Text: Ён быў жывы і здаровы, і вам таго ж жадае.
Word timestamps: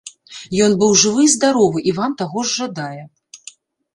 Ён 0.67 0.71
быў 0.83 0.93
жывы 1.01 1.25
і 1.25 1.27
здаровы, 1.33 1.79
і 1.91 1.95
вам 1.99 2.11
таго 2.21 2.39
ж 2.47 2.57
жадае. 2.61 3.03